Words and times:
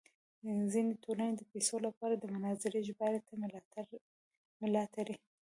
ځینې 0.73 0.93
ټولنې 1.03 1.33
د 1.37 1.41
پیسو 1.51 1.75
لپاره 1.87 2.13
د 2.17 2.23
مناظرې 2.33 2.79
ژباړې 2.87 3.19
ته 3.27 3.33
ملا 4.61 4.83
تړي. 4.95 5.15